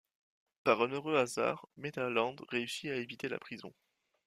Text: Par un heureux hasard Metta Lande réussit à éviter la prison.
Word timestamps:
Par 0.63 0.81
un 0.81 0.87
heureux 0.87 1.15
hasard 1.15 1.67
Metta 1.77 2.09
Lande 2.09 2.41
réussit 2.49 2.89
à 2.89 2.95
éviter 2.95 3.29
la 3.29 3.37
prison. 3.37 3.71